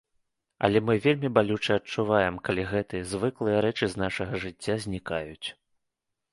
Але 0.67 0.79
мы 0.87 0.95
вельмі 1.05 1.29
балюча 1.35 1.77
адчуваем, 1.81 2.41
калі 2.49 2.63
гэтыя 2.73 3.03
звыклыя 3.13 3.57
рэчы 3.69 3.85
з 3.95 4.05
нашага 4.07 4.43
жыцця 4.47 4.81
знікаюць. 4.89 5.47